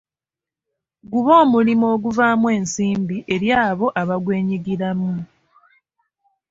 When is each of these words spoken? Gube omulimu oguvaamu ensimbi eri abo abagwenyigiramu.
Gube 1.11 1.31
omulimu 1.43 1.85
oguvaamu 1.93 2.47
ensimbi 2.57 3.17
eri 3.33 3.49
abo 3.67 3.87
abagwenyigiramu. 4.01 5.13